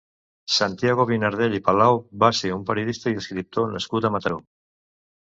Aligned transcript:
Santiago 0.51 1.03
Vinardell 1.09 1.57
i 1.57 1.59
Palau 1.67 1.99
va 2.23 2.29
ser 2.37 2.51
un 2.55 2.63
periodista 2.69 3.13
i 3.15 3.19
escriptor 3.23 3.69
nascut 3.75 4.09
a 4.09 4.11
Mataró. 4.17 4.41